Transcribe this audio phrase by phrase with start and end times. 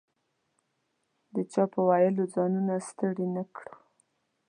[1.33, 3.75] د چا په ویلو ځانونه ستړي نه کړو.